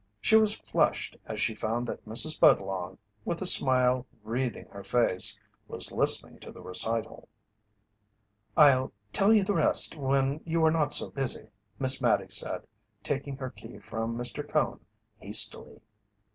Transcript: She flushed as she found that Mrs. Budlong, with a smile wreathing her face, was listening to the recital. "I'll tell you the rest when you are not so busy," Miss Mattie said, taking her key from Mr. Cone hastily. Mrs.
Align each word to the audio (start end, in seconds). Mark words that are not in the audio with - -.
She 0.19 0.43
flushed 0.47 1.15
as 1.27 1.39
she 1.39 1.53
found 1.53 1.85
that 1.85 2.07
Mrs. 2.07 2.39
Budlong, 2.39 2.97
with 3.23 3.39
a 3.39 3.45
smile 3.45 4.07
wreathing 4.23 4.65
her 4.71 4.83
face, 4.83 5.39
was 5.67 5.91
listening 5.91 6.39
to 6.39 6.51
the 6.51 6.59
recital. 6.59 7.29
"I'll 8.57 8.93
tell 9.13 9.31
you 9.31 9.43
the 9.43 9.53
rest 9.53 9.95
when 9.97 10.41
you 10.43 10.65
are 10.65 10.71
not 10.71 10.91
so 10.91 11.11
busy," 11.11 11.51
Miss 11.77 12.01
Mattie 12.01 12.29
said, 12.29 12.65
taking 13.03 13.37
her 13.37 13.51
key 13.51 13.77
from 13.77 14.17
Mr. 14.17 14.41
Cone 14.49 14.83
hastily. 15.19 15.75
Mrs. 15.75 15.81